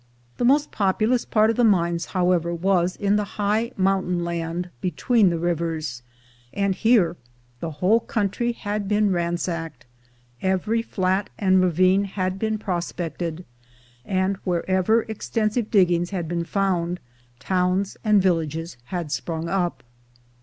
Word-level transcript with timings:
The 0.37 0.45
most 0.45 0.71
populous 0.71 1.25
part 1.25 1.51
of 1.51 1.55
the 1.57 1.63
mines, 1.63 2.07
however, 2.07 2.55
was 2.55 2.95
in 2.95 3.17
the 3.17 3.23
high 3.37 3.71
moimtain 3.79 4.23
land 4.23 4.71
between 4.81 5.29
the 5.29 5.37
rivers, 5.37 6.01
and 6.51 6.73
here 6.73 7.17
the 7.59 7.69
whole 7.69 7.99
country 7.99 8.51
had 8.51 8.87
been 8.87 9.11
ransacked, 9.11 9.85
every 10.41 10.81
flat 10.81 11.29
and 11.37 11.61
ravine 11.61 12.05
had 12.05 12.39
been 12.39 12.57
prospected; 12.57 13.45
and 14.03 14.37
where%er 14.37 15.05
exten 15.07 15.51
sive 15.51 15.69
diggings 15.69 16.09
had 16.09 16.27
been 16.27 16.45
found, 16.45 16.99
towns 17.39 17.95
and 18.03 18.23
villages 18.23 18.77
had 18.85 19.09
spnmg 19.09 19.47
up. 19.49 19.83